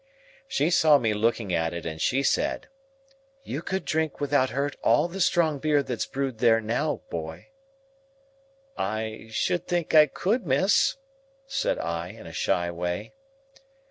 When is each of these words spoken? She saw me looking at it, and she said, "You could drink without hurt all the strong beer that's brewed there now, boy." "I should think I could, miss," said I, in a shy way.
She 0.47 0.71
saw 0.71 0.97
me 0.97 1.13
looking 1.13 1.53
at 1.53 1.75
it, 1.75 1.85
and 1.85 2.01
she 2.01 2.23
said, 2.23 2.67
"You 3.43 3.61
could 3.61 3.85
drink 3.85 4.19
without 4.19 4.49
hurt 4.49 4.75
all 4.81 5.07
the 5.07 5.21
strong 5.21 5.59
beer 5.59 5.83
that's 5.83 6.07
brewed 6.07 6.39
there 6.39 6.59
now, 6.59 7.01
boy." 7.11 7.49
"I 8.75 9.27
should 9.29 9.67
think 9.67 9.93
I 9.93 10.07
could, 10.07 10.43
miss," 10.43 10.95
said 11.45 11.77
I, 11.77 12.07
in 12.07 12.25
a 12.25 12.33
shy 12.33 12.71
way. 12.71 13.13